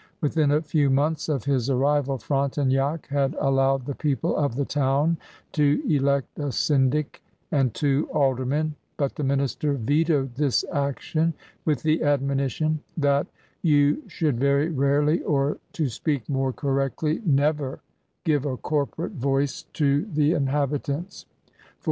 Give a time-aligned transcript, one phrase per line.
[0.19, 5.17] Within a few months of his arrival, Frontenac had allowed the people of the town
[5.51, 11.35] to elect a syndic and two aldermen, but the minister vetoed this action
[11.65, 13.27] with the admonition that
[13.61, 17.79] "you should very rarely, or, to speak more correctly, never,
[18.23, 21.75] give a corporate voice to the 84 CRUSADERS OF NEW FRANCE inhabitants, for